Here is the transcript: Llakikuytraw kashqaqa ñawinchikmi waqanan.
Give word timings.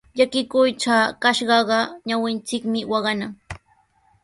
Llakikuytraw 0.17 1.07
kashqaqa 1.21 1.79
ñawinchikmi 2.07 2.79
waqanan. 2.91 3.31